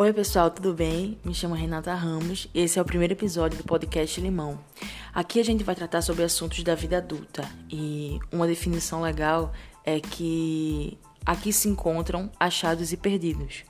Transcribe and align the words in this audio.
Oi, 0.00 0.12
pessoal, 0.12 0.48
tudo 0.48 0.72
bem? 0.72 1.18
Me 1.24 1.34
chamo 1.34 1.56
Renata 1.56 1.92
Ramos 1.92 2.46
e 2.54 2.60
esse 2.60 2.78
é 2.78 2.82
o 2.82 2.84
primeiro 2.84 3.14
episódio 3.14 3.58
do 3.58 3.64
podcast 3.64 4.20
Limão. 4.20 4.56
Aqui 5.12 5.40
a 5.40 5.44
gente 5.44 5.64
vai 5.64 5.74
tratar 5.74 6.02
sobre 6.02 6.22
assuntos 6.22 6.62
da 6.62 6.76
vida 6.76 6.98
adulta 6.98 7.42
e 7.68 8.16
uma 8.30 8.46
definição 8.46 9.02
legal 9.02 9.52
é 9.84 9.98
que 9.98 10.96
aqui 11.26 11.52
se 11.52 11.68
encontram 11.68 12.30
achados 12.38 12.92
e 12.92 12.96
perdidos. 12.96 13.64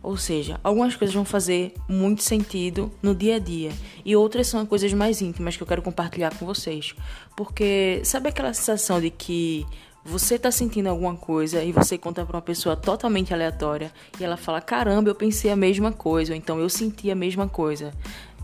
Ou 0.00 0.16
seja, 0.16 0.60
algumas 0.62 0.94
coisas 0.94 1.12
vão 1.12 1.24
fazer 1.24 1.74
muito 1.88 2.22
sentido 2.22 2.92
no 3.02 3.12
dia 3.12 3.34
a 3.34 3.38
dia 3.40 3.72
e 4.04 4.14
outras 4.14 4.46
são 4.46 4.64
coisas 4.64 4.92
mais 4.92 5.20
íntimas 5.20 5.56
que 5.56 5.64
eu 5.64 5.66
quero 5.66 5.82
compartilhar 5.82 6.32
com 6.38 6.46
vocês. 6.46 6.94
Porque 7.36 8.00
sabe 8.04 8.28
aquela 8.28 8.54
sensação 8.54 9.00
de 9.00 9.10
que 9.10 9.66
você 10.04 10.38
tá 10.38 10.50
sentindo 10.50 10.88
alguma 10.88 11.14
coisa 11.14 11.62
e 11.62 11.72
você 11.72 11.96
conta 11.96 12.24
para 12.24 12.36
uma 12.36 12.42
pessoa 12.42 12.74
totalmente 12.74 13.32
aleatória 13.32 13.92
e 14.18 14.24
ela 14.24 14.36
fala: 14.36 14.60
"Caramba, 14.60 15.10
eu 15.10 15.14
pensei 15.14 15.50
a 15.50 15.56
mesma 15.56 15.92
coisa", 15.92 16.32
ou 16.32 16.36
então 16.36 16.58
eu 16.58 16.68
senti 16.68 17.10
a 17.10 17.14
mesma 17.14 17.48
coisa. 17.48 17.92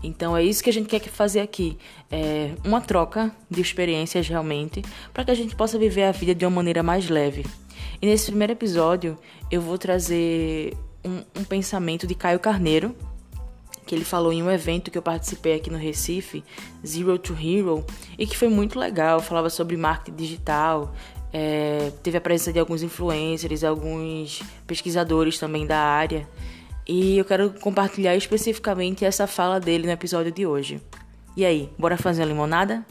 Então 0.01 0.35
é 0.35 0.43
isso 0.43 0.63
que 0.63 0.69
a 0.69 0.73
gente 0.73 0.87
quer 0.87 1.01
fazer 1.09 1.41
aqui, 1.41 1.77
é 2.09 2.53
uma 2.63 2.79
troca 2.79 3.31
de 3.49 3.61
experiências 3.61 4.27
realmente, 4.27 4.81
para 5.13 5.25
que 5.25 5.31
a 5.31 5.35
gente 5.35 5.55
possa 5.55 5.77
viver 5.77 6.03
a 6.03 6.11
vida 6.11 6.33
de 6.33 6.45
uma 6.45 6.55
maneira 6.55 6.81
mais 6.81 7.09
leve. 7.09 7.45
E 8.01 8.05
nesse 8.05 8.27
primeiro 8.27 8.53
episódio 8.53 9.17
eu 9.51 9.61
vou 9.61 9.77
trazer 9.77 10.73
um, 11.03 11.41
um 11.41 11.43
pensamento 11.43 12.07
de 12.07 12.15
Caio 12.15 12.39
Carneiro, 12.39 12.95
que 13.85 13.95
ele 13.95 14.05
falou 14.05 14.31
em 14.31 14.43
um 14.43 14.51
evento 14.51 14.91
que 14.91 14.97
eu 14.97 15.01
participei 15.01 15.55
aqui 15.55 15.69
no 15.69 15.77
Recife, 15.77 16.43
Zero 16.85 17.17
to 17.17 17.33
Hero, 17.33 17.83
e 18.19 18.27
que 18.27 18.37
foi 18.37 18.47
muito 18.47 18.77
legal. 18.77 19.19
Falava 19.19 19.49
sobre 19.49 19.75
marketing 19.75 20.15
digital, 20.15 20.93
é, 21.31 21.91
teve 22.01 22.17
a 22.17 22.21
presença 22.21 22.51
de 22.51 22.59
alguns 22.59 22.81
influencers, 22.81 23.63
alguns 23.63 24.41
pesquisadores 24.65 25.37
também 25.37 25.65
da 25.65 25.77
área. 25.77 26.27
E 26.87 27.17
eu 27.17 27.25
quero 27.25 27.51
compartilhar 27.51 28.15
especificamente 28.15 29.05
essa 29.05 29.27
fala 29.27 29.59
dele 29.59 29.85
no 29.85 29.91
episódio 29.91 30.31
de 30.31 30.45
hoje. 30.45 30.81
E 31.37 31.45
aí, 31.45 31.69
bora 31.77 31.97
fazer 31.97 32.21
uma 32.23 32.27
limonada? 32.27 32.83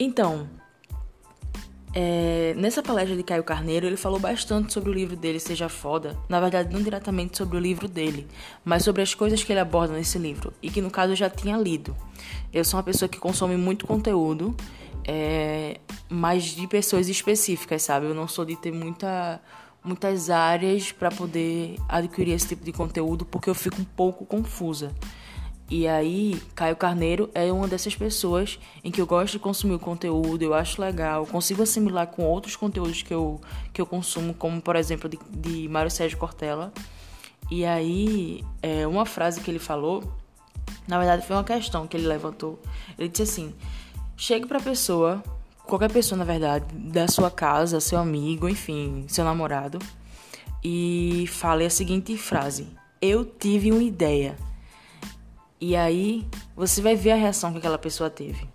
Então, 0.00 0.48
é, 2.00 2.54
nessa 2.56 2.80
palestra 2.80 3.16
de 3.16 3.24
Caio 3.24 3.42
Carneiro, 3.42 3.84
ele 3.84 3.96
falou 3.96 4.20
bastante 4.20 4.72
sobre 4.72 4.88
o 4.88 4.92
livro 4.92 5.16
dele, 5.16 5.40
Seja 5.40 5.68
Foda. 5.68 6.16
Na 6.28 6.38
verdade, 6.38 6.72
não 6.72 6.80
diretamente 6.80 7.36
sobre 7.36 7.56
o 7.56 7.60
livro 7.60 7.88
dele, 7.88 8.24
mas 8.64 8.84
sobre 8.84 9.02
as 9.02 9.16
coisas 9.16 9.42
que 9.42 9.52
ele 9.52 9.58
aborda 9.58 9.94
nesse 9.94 10.16
livro, 10.16 10.52
e 10.62 10.70
que 10.70 10.80
no 10.80 10.92
caso 10.92 11.14
eu 11.14 11.16
já 11.16 11.28
tinha 11.28 11.56
lido. 11.56 11.96
Eu 12.52 12.64
sou 12.64 12.78
uma 12.78 12.84
pessoa 12.84 13.08
que 13.08 13.18
consome 13.18 13.56
muito 13.56 13.84
conteúdo, 13.84 14.54
é, 15.04 15.80
mas 16.08 16.44
de 16.44 16.68
pessoas 16.68 17.08
específicas, 17.08 17.82
sabe? 17.82 18.06
Eu 18.06 18.14
não 18.14 18.28
sou 18.28 18.44
de 18.44 18.54
ter 18.54 18.70
muita, 18.70 19.42
muitas 19.82 20.30
áreas 20.30 20.92
para 20.92 21.10
poder 21.10 21.74
adquirir 21.88 22.30
esse 22.34 22.46
tipo 22.46 22.64
de 22.64 22.72
conteúdo, 22.72 23.24
porque 23.24 23.50
eu 23.50 23.56
fico 23.56 23.82
um 23.82 23.84
pouco 23.84 24.24
confusa. 24.24 24.94
E 25.70 25.86
aí, 25.86 26.40
Caio 26.54 26.74
Carneiro 26.76 27.28
é 27.34 27.52
uma 27.52 27.68
dessas 27.68 27.94
pessoas 27.94 28.58
em 28.82 28.90
que 28.90 29.00
eu 29.00 29.06
gosto 29.06 29.32
de 29.32 29.38
consumir 29.38 29.74
o 29.74 29.78
conteúdo, 29.78 30.42
eu 30.42 30.54
acho 30.54 30.80
legal, 30.80 31.26
consigo 31.26 31.62
assimilar 31.62 32.06
com 32.06 32.24
outros 32.24 32.56
conteúdos 32.56 33.02
que 33.02 33.12
eu, 33.12 33.38
que 33.70 33.80
eu 33.80 33.84
consumo, 33.84 34.32
como 34.32 34.62
por 34.62 34.76
exemplo 34.76 35.10
de, 35.10 35.18
de 35.28 35.68
Mário 35.68 35.90
Sérgio 35.90 36.16
Cortella. 36.16 36.72
E 37.50 37.66
aí, 37.66 38.42
é, 38.62 38.86
uma 38.86 39.04
frase 39.04 39.42
que 39.42 39.50
ele 39.50 39.58
falou, 39.58 40.10
na 40.86 40.98
verdade 40.98 41.26
foi 41.26 41.36
uma 41.36 41.44
questão 41.44 41.86
que 41.86 41.98
ele 41.98 42.06
levantou. 42.06 42.58
Ele 42.98 43.10
disse 43.10 43.22
assim: 43.22 43.54
chegue 44.16 44.46
pra 44.46 44.60
pessoa, 44.60 45.22
qualquer 45.66 45.92
pessoa 45.92 46.18
na 46.18 46.24
verdade, 46.24 46.64
da 46.74 47.06
sua 47.08 47.30
casa, 47.30 47.78
seu 47.78 47.98
amigo, 47.98 48.48
enfim, 48.48 49.04
seu 49.06 49.22
namorado, 49.22 49.78
e 50.64 51.26
fale 51.28 51.66
a 51.66 51.70
seguinte 51.70 52.16
frase: 52.16 52.66
Eu 53.02 53.22
tive 53.22 53.70
uma 53.70 53.82
ideia. 53.82 54.47
E 55.60 55.74
aí 55.74 56.26
você 56.54 56.80
vai 56.80 56.94
ver 56.94 57.12
a 57.12 57.16
reação 57.16 57.52
que 57.52 57.58
aquela 57.58 57.78
pessoa 57.78 58.08
teve. 58.08 58.48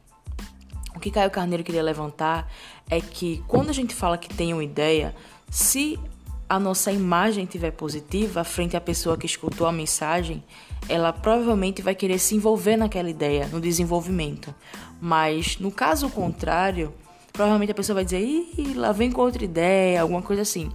O 0.96 1.00
que 1.00 1.12
Caio 1.12 1.30
Carneiro 1.30 1.64
queria 1.64 1.84
levantar 1.84 2.50
é 2.90 3.02
que 3.02 3.44
quando 3.47 3.69
a 3.69 3.74
gente 3.74 3.94
fala 3.94 4.18
que 4.18 4.30
tem 4.34 4.53
uma 4.53 4.64
ideia, 4.64 5.14
se 5.50 6.00
a 6.47 6.59
nossa 6.59 6.91
imagem 6.91 7.46
estiver 7.46 7.72
positiva 7.72 8.44
frente 8.44 8.78
à 8.78 8.81
pessoa 8.81 9.18
que 9.18 9.25
escutou 9.25 9.66
a 9.68 9.72
mensagem, 9.72 10.44
ela 10.88 11.12
provavelmente 11.12 11.81
vai 11.81 11.96
querer 11.96 12.19
se 12.19 12.36
envolver 12.36 12.78
naquela 12.78 13.09
ideia, 13.09 13.47
no 13.47 13.59
desenvolvimento. 13.59 14.53
Mas 15.02 15.58
no 15.58 15.72
caso 15.72 16.09
contrário, 16.09 16.94
provavelmente 17.31 17.72
a 17.72 17.75
pessoa 17.75 17.96
vai 17.96 18.06
dizer, 18.06 18.22
ih, 18.22 18.74
lá 18.75 18.91
vem 18.91 19.12
com 19.12 19.22
outra 19.22 19.44
ideia, 19.44 20.02
alguma 20.02 20.22
coisa 20.22 20.44
assim. 20.44 20.72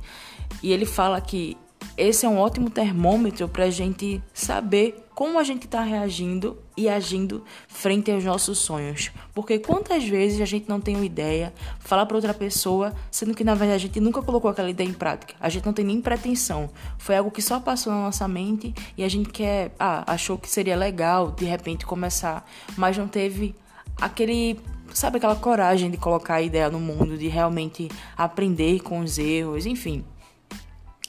E 0.62 0.72
ele 0.72 0.84
fala 0.84 1.20
que 1.20 1.56
esse 1.96 2.26
é 2.26 2.28
um 2.28 2.38
ótimo 2.38 2.70
termômetro 2.70 3.48
para 3.48 3.64
a 3.64 3.70
gente 3.70 4.22
saber 4.32 5.07
como 5.18 5.36
a 5.40 5.42
gente 5.42 5.64
está 5.64 5.82
reagindo 5.82 6.56
e 6.76 6.88
agindo 6.88 7.42
frente 7.66 8.08
aos 8.08 8.22
nossos 8.22 8.56
sonhos. 8.56 9.10
Porque 9.34 9.58
quantas 9.58 10.04
vezes 10.04 10.40
a 10.40 10.44
gente 10.44 10.68
não 10.68 10.80
tem 10.80 10.94
uma 10.94 11.04
ideia, 11.04 11.52
fala 11.80 12.06
para 12.06 12.16
outra 12.16 12.32
pessoa, 12.32 12.94
sendo 13.10 13.34
que 13.34 13.42
na 13.42 13.52
verdade 13.56 13.74
a 13.74 13.86
gente 13.88 13.98
nunca 13.98 14.22
colocou 14.22 14.48
aquela 14.48 14.70
ideia 14.70 14.88
em 14.88 14.92
prática. 14.92 15.34
A 15.40 15.48
gente 15.48 15.66
não 15.66 15.72
tem 15.72 15.84
nem 15.84 16.00
pretensão. 16.00 16.70
Foi 16.98 17.16
algo 17.16 17.32
que 17.32 17.42
só 17.42 17.58
passou 17.58 17.92
na 17.92 18.00
nossa 18.02 18.28
mente 18.28 18.72
e 18.96 19.02
a 19.02 19.08
gente 19.08 19.30
quer, 19.30 19.74
ah, 19.76 20.04
achou 20.06 20.38
que 20.38 20.48
seria 20.48 20.76
legal 20.76 21.32
de 21.32 21.44
repente 21.44 21.84
começar, 21.84 22.48
mas 22.76 22.96
não 22.96 23.08
teve 23.08 23.56
aquele 24.00 24.60
sabe 24.94 25.16
aquela 25.16 25.34
coragem 25.34 25.90
de 25.90 25.96
colocar 25.96 26.34
a 26.34 26.42
ideia 26.42 26.70
no 26.70 26.78
mundo, 26.78 27.18
de 27.18 27.26
realmente 27.26 27.88
aprender 28.16 28.82
com 28.84 29.00
os 29.00 29.18
erros, 29.18 29.66
enfim. 29.66 30.04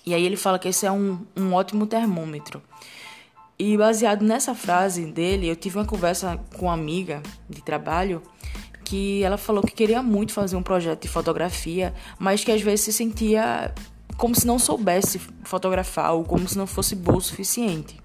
E 0.04 0.16
aí 0.16 0.26
ele 0.26 0.36
fala 0.36 0.58
que 0.58 0.68
esse 0.68 0.88
é 0.88 0.92
um, 0.92 1.24
um 1.38 1.54
ótimo 1.54 1.86
termômetro. 1.86 2.60
E 3.62 3.76
baseado 3.76 4.24
nessa 4.24 4.56
frase 4.56 5.06
dele, 5.06 5.50
eu 5.50 5.56
tive 5.56 5.78
uma 5.78 5.86
conversa 5.86 6.40
com 6.56 6.68
uma 6.68 6.74
amiga 6.74 7.22
de 7.50 7.62
trabalho 7.62 8.24
que 8.86 9.22
ela 9.22 9.38
falou 9.38 9.62
que 9.62 9.74
queria 9.74 10.02
muito 10.02 10.32
fazer 10.32 10.56
um 10.56 10.64
projeto 10.64 11.02
de 11.02 11.10
fotografia, 11.10 11.94
mas 12.18 12.42
que 12.42 12.54
às 12.54 12.62
vezes 12.62 12.86
se 12.86 12.94
sentia 12.94 13.76
como 14.16 14.34
se 14.34 14.48
não 14.48 14.58
soubesse 14.58 15.20
fotografar 15.44 16.14
ou 16.14 16.24
como 16.24 16.48
se 16.48 16.58
não 16.58 16.66
fosse 16.66 16.96
boa 16.96 17.18
o 17.18 17.22
suficiente. 17.22 17.98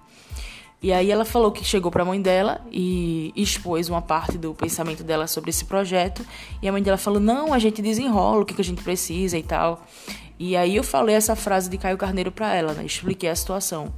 E 0.83 0.91
aí 0.91 1.09
ela 1.09 1.23
falou 1.23 1.53
que 1.53 1.63
chegou 1.63 1.89
para 1.89 2.03
a 2.03 2.05
mãe 2.05 2.21
dela 2.21 2.59
e 2.69 3.31
expôs 3.33 3.87
uma 3.87 4.01
parte 4.01 4.37
do 4.37 4.53
pensamento 4.53 5.03
dela 5.03 5.25
sobre 5.25 5.51
esse 5.51 5.63
projeto. 5.63 6.23
E 6.61 6.67
a 6.67 6.71
mãe 6.71 6.83
dela 6.83 6.97
falou: 6.97 7.19
"Não, 7.19 7.53
a 7.53 7.59
gente 7.59 7.81
desenrola 7.81 8.41
o 8.41 8.45
que, 8.45 8.53
que 8.53 8.61
a 8.61 8.63
gente 8.63 8.83
precisa 8.83 9.37
e 9.37 9.43
tal". 9.43 9.83
E 10.37 10.55
aí 10.55 10.75
eu 10.75 10.83
falei 10.83 11.15
essa 11.15 11.35
frase 11.35 11.69
de 11.69 11.77
Caio 11.77 11.97
Carneiro 11.97 12.29
para 12.31 12.53
ela, 12.53 12.73
né? 12.73 12.85
Expliquei 12.85 13.29
a 13.29 13.35
situação. 13.35 13.93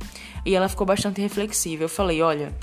E 0.48 0.56
ela 0.56 0.70
ficou 0.70 0.88
bastante 0.88 1.20
reflexiva. 1.20 1.84
Eu 1.84 1.90
falei: 1.90 2.22
"Olha, 2.22 2.56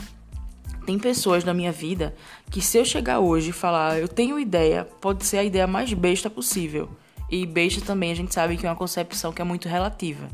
tem 0.87 0.99
pessoas 0.99 1.45
na 1.45 1.53
minha 1.53 1.71
vida 1.71 2.15
que 2.51 2.63
se 2.63 2.79
eu 2.79 2.85
chegar 2.85 3.19
hoje 3.19 3.51
e 3.51 3.53
falar, 3.53 4.01
eu 4.01 4.09
tenho 4.09 4.41
ideia, 4.41 4.89
pode 5.03 5.27
ser 5.27 5.37
a 5.37 5.45
ideia 5.45 5.67
mais 5.67 5.93
besta 5.93 6.31
possível. 6.31 6.89
E 7.31 7.45
besta 7.45 7.83
também 7.83 8.11
a 8.11 8.17
gente 8.17 8.33
sabe 8.33 8.57
que 8.57 8.67
é 8.67 8.71
uma 8.71 8.75
concepção 8.75 9.35
que 9.35 9.43
é 9.43 9.45
muito 9.45 9.69
relativa. 9.69 10.31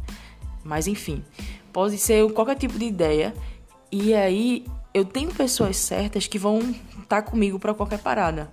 Mas 0.63 0.87
enfim, 0.87 1.25
pode 1.73 1.99
ser 1.99 2.31
qualquer 2.33 2.55
tipo 2.55 2.79
de 2.79 2.85
ideia. 2.85 3.35
E 3.91 4.15
aí 4.15 4.65
eu 4.95 5.05
tenho 5.05 5.35
pessoas 5.35 5.77
certas 5.77 6.29
que 6.29 6.39
vão 6.39 6.61
estar 6.61 7.21
tá 7.21 7.23
comigo 7.23 7.59
para 7.59 7.75
qualquer 7.75 7.99
parada. 7.99 8.49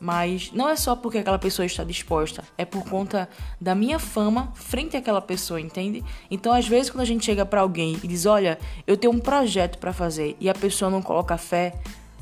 Mas 0.00 0.50
não 0.52 0.66
é 0.66 0.76
só 0.76 0.96
porque 0.96 1.18
aquela 1.18 1.38
pessoa 1.38 1.66
está 1.66 1.84
disposta, 1.84 2.42
é 2.56 2.64
por 2.64 2.82
conta 2.88 3.28
da 3.60 3.74
minha 3.74 3.98
fama 3.98 4.50
frente 4.54 4.96
àquela 4.96 5.20
pessoa, 5.20 5.60
entende? 5.60 6.02
Então, 6.30 6.52
às 6.54 6.66
vezes, 6.66 6.90
quando 6.90 7.02
a 7.02 7.06
gente 7.06 7.24
chega 7.24 7.44
para 7.44 7.60
alguém 7.60 7.98
e 8.02 8.08
diz: 8.08 8.24
Olha, 8.24 8.58
eu 8.86 8.96
tenho 8.96 9.12
um 9.12 9.18
projeto 9.18 9.76
para 9.78 9.92
fazer 9.92 10.36
e 10.40 10.48
a 10.48 10.54
pessoa 10.54 10.90
não 10.90 11.02
coloca 11.02 11.36
fé, 11.36 11.74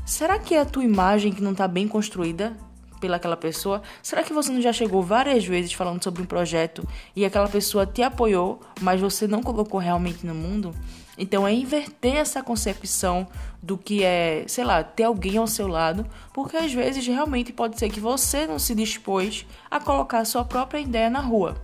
será 0.05 0.41
que 0.41 0.55
é 0.55 0.61
a 0.61 0.65
tua 0.65 0.83
imagem 0.83 1.33
que 1.33 1.41
não 1.41 1.53
está 1.53 1.69
bem 1.69 1.87
construída 1.87 2.56
pelaquela 2.99 3.37
pessoa? 3.37 3.83
Será 4.03 4.23
que 4.23 4.33
você 4.33 4.53
não 4.53 4.61
já 4.61 4.73
chegou 4.73 5.03
várias 5.03 5.45
vezes 5.45 5.73
falando 5.73 6.03
sobre 6.03 6.23
um 6.23 6.27
projeto 6.27 6.87
e 7.15 7.25
aquela 7.25 7.49
pessoa 7.49 7.87
te 7.87 8.03
apoiou, 8.03 8.61
mas 8.81 9.00
você 9.00 9.27
não 9.27 9.43
colocou 9.43 9.81
realmente 9.81 10.27
no 10.27 10.35
mundo? 10.35 10.75
Então 11.19 11.47
é 11.47 11.53
inverter 11.53 12.17
essa 12.17 12.43
concepção 12.43 13.27
do 13.61 13.77
que 13.77 14.05
é, 14.05 14.45
sei 14.47 14.65
lá, 14.65 14.85
ter 14.85 15.03
alguém 15.03 15.37
ao 15.37 15.49
seu 15.49 15.67
lado, 15.67 16.06
porque 16.33 16.56
às 16.56 16.73
vezes 16.73 17.05
realmente 17.06 17.53
pode 17.53 17.79
ser 17.79 17.91
que 17.91 17.99
você 17.99 18.47
não 18.47 18.59
se 18.59 18.75
dispôs 18.75 19.45
a 19.69 19.81
colocar 19.81 20.21
a 20.21 20.25
sua 20.25 20.45
própria 20.45 20.79
ideia 20.79 21.11
na 21.11 21.21
rua. 21.21 21.56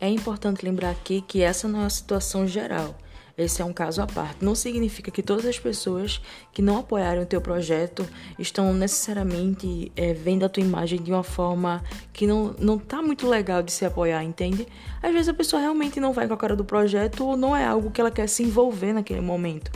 É 0.00 0.08
importante 0.08 0.64
lembrar 0.64 0.90
aqui 0.90 1.20
que 1.20 1.42
essa 1.42 1.66
não 1.66 1.82
é 1.82 1.86
a 1.86 1.90
situação 1.90 2.46
geral. 2.46 2.94
Esse 3.38 3.62
é 3.62 3.64
um 3.64 3.72
caso 3.72 4.02
à 4.02 4.06
parte. 4.06 4.44
Não 4.44 4.56
significa 4.56 5.12
que 5.12 5.22
todas 5.22 5.46
as 5.46 5.56
pessoas 5.56 6.20
que 6.52 6.60
não 6.60 6.80
apoiarem 6.80 7.22
o 7.22 7.26
teu 7.26 7.40
projeto 7.40 8.04
estão 8.36 8.74
necessariamente 8.74 9.92
é, 9.94 10.12
vendo 10.12 10.44
a 10.44 10.48
tua 10.48 10.60
imagem 10.60 11.00
de 11.00 11.12
uma 11.12 11.22
forma 11.22 11.84
que 12.12 12.26
não, 12.26 12.52
não 12.58 12.76
tá 12.76 13.00
muito 13.00 13.28
legal 13.28 13.62
de 13.62 13.70
se 13.70 13.84
apoiar, 13.84 14.24
entende? 14.24 14.66
Às 15.00 15.12
vezes 15.12 15.28
a 15.28 15.34
pessoa 15.34 15.62
realmente 15.62 16.00
não 16.00 16.12
vai 16.12 16.26
com 16.26 16.34
a 16.34 16.36
cara 16.36 16.56
do 16.56 16.64
projeto 16.64 17.24
ou 17.24 17.36
não 17.36 17.56
é 17.56 17.64
algo 17.64 17.92
que 17.92 18.00
ela 18.00 18.10
quer 18.10 18.28
se 18.28 18.42
envolver 18.42 18.92
naquele 18.92 19.20
momento. 19.20 19.70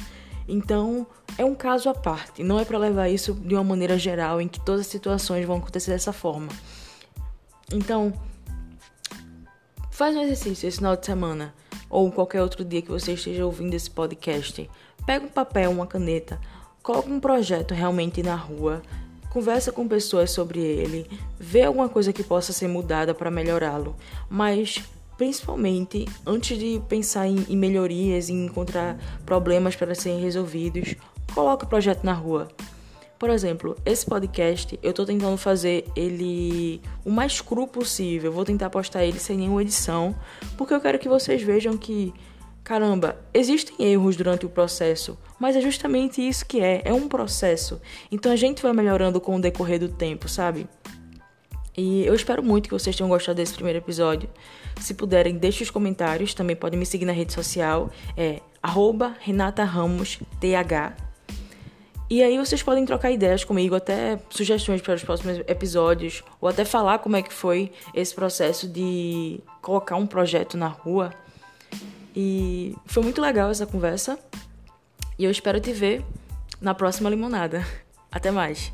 Então, 0.49 1.07
é 1.39 1.45
um 1.45 1.55
caso 1.55 1.89
à 1.89 1.95
parte, 1.95 2.43
não 2.43 2.59
é 2.59 2.65
para 2.65 2.77
levar 2.77 3.09
isso 3.09 3.33
de 3.33 3.55
uma 3.55 3.63
maneira 3.63 3.97
geral 3.97 4.41
em 4.41 4.49
que 4.49 4.59
todas 4.59 4.81
as 4.81 4.87
situações 4.89 5.47
vão 5.47 5.59
acontecer 5.59 5.93
dessa 5.93 6.13
forma. 6.13 6.49
Então, 7.73 8.13
faz 9.89 10.17
um 10.17 10.21
exercício 10.21 10.67
esse 10.67 10.79
final 10.79 10.97
de 10.97 11.07
semana 11.07 11.55
ou 11.93 12.11
qualquer 12.11 12.41
outro 12.41 12.65
dia 12.65 12.81
que 12.81 12.91
você 12.91 13.13
esteja 13.13 13.45
ouvindo 13.45 13.75
esse 13.75 13.91
podcast. 13.91 14.69
Pega 15.05 15.27
um 15.27 15.29
papel, 15.29 15.71
uma 15.71 15.87
caneta, 15.87 16.41
coloca 16.83 17.11
um 17.11 17.21
projeto 17.21 17.75
realmente 17.75 18.23
na 18.23 18.35
rua, 18.35 18.81
conversa 19.29 19.71
com 19.71 19.87
pessoas 19.87 20.31
sobre 20.31 20.61
ele, 20.61 21.07
vê 21.39 21.65
alguma 21.65 21.91
coisa 21.91 22.11
que 22.11 22.25
possa 22.25 22.51
ser 22.51 22.67
mudada 22.67 23.15
para 23.15 23.31
melhorá-lo, 23.31 23.95
mas 24.31 24.83
principalmente 25.19 26.07
antes 26.27 26.59
de 26.59 26.81
pensar 26.89 27.29
em, 27.29 27.45
em 27.47 27.57
melhorias, 27.57 28.31
em 28.31 28.47
encontrar 28.47 28.99
problemas 29.27 29.77
para 29.77 29.95
serem 29.95 30.21
resolvidos, 30.21 30.95
coloque 31.35 31.65
o 31.65 31.69
projeto 31.69 32.05
na 32.05 32.15
rua. 32.15 32.49
Por 33.23 33.31
exemplo, 33.31 33.77
esse 33.87 34.05
podcast 34.05 34.77
eu 34.83 34.91
estou 34.91 35.07
tentando 35.07 35.37
fazer 35.37 35.85
ele 35.95 36.83
o 37.05 37.11
mais 37.13 37.41
cru 37.41 37.69
possível. 37.69 38.33
Vou 38.33 38.45
tentar 38.45 38.69
postar 38.69 39.05
ele 39.05 39.21
sem 39.21 39.37
nenhuma 39.37 39.63
edição, 39.63 40.13
porque 40.59 40.75
eu 40.75 40.81
quero 40.81 40.99
que 40.99 41.09
vocês 41.09 41.41
vejam 41.41 41.77
que, 41.77 42.13
caramba, 42.65 43.17
existem 43.33 43.77
erros 43.79 44.17
durante 44.17 44.45
o 44.45 44.49
processo, 44.49 45.17
mas 45.39 45.55
é 45.55 45.61
justamente 45.61 46.21
isso 46.21 46.45
que 46.45 46.61
é, 46.61 46.83
é 46.85 46.93
um 46.93 47.07
processo. 47.07 47.81
Então 48.11 48.33
a 48.33 48.35
gente 48.35 48.61
vai 48.61 48.73
melhorando 48.73 49.21
com 49.21 49.37
o 49.37 49.41
decorrer 49.41 49.79
do 49.79 49.89
tempo, 49.89 50.29
sabe? 50.29 50.67
E 51.77 52.05
eu 52.05 52.17
espero 52.17 52.43
muito 52.43 52.69
que 52.69 52.75
vocês 52.75 52.97
tenham 52.97 53.09
gostado 53.09 53.37
desse 53.37 53.55
primeiro 53.55 53.79
episódio. 53.79 54.29
Se 54.81 54.95
puderem, 54.95 55.39
deixe 55.39 55.63
os 55.63 55.71
comentários. 55.71 56.35
Também 56.35 56.57
podem 56.57 56.77
me 56.77 56.85
seguir 56.85 57.05
na 57.05 57.13
rede 57.13 57.33
social. 57.33 57.89
É 58.17 58.41
arroba 58.61 59.15
Renata 59.21 59.63
Ramos 59.63 60.19
TH. 60.41 61.02
E 62.13 62.23
aí 62.23 62.37
vocês 62.37 62.63
podem 62.63 62.85
trocar 62.85 63.11
ideias 63.11 63.43
comigo, 63.43 63.75
até 63.75 64.19
sugestões 64.29 64.83
para 64.83 64.93
os 64.93 65.03
próximos 65.03 65.39
episódios, 65.49 66.23
ou 66.43 66.47
até 66.47 66.63
falar 66.63 66.99
como 66.99 67.17
é 67.17 67.23
que 67.23 67.33
foi 67.33 67.73
esse 67.95 68.15
processo 68.15 68.69
de 68.69 69.41
colocar 69.63 69.97
um 69.97 70.07
projeto 70.07 70.59
na 70.59 70.67
rua. 70.67 71.11
E 72.15 72.77
foi 72.85 73.03
muito 73.03 73.19
legal 73.19 73.51
essa 73.51 73.65
conversa. 73.65 74.19
E 75.19 75.25
eu 75.25 75.31
espero 75.31 75.59
te 75.59 75.73
ver 75.73 76.05
na 76.61 76.75
próxima 76.75 77.09
limonada. 77.09 77.67
Até 78.13 78.31
mais. 78.31 78.71